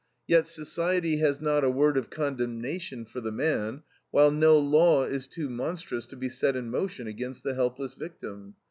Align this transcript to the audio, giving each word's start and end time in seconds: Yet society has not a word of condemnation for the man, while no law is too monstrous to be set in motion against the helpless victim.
Yet 0.25 0.47
society 0.47 1.17
has 1.17 1.39
not 1.39 1.63
a 1.63 1.69
word 1.69 1.95
of 1.95 2.09
condemnation 2.09 3.05
for 3.05 3.21
the 3.21 3.31
man, 3.31 3.83
while 4.09 4.31
no 4.31 4.57
law 4.57 5.03
is 5.03 5.27
too 5.27 5.47
monstrous 5.47 6.07
to 6.07 6.15
be 6.15 6.27
set 6.27 6.55
in 6.55 6.71
motion 6.71 7.05
against 7.05 7.43
the 7.43 7.53
helpless 7.53 7.93
victim. 7.93 8.55